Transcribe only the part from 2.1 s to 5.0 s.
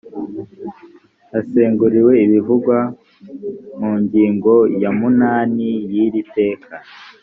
ibivugwa mu ngingo ya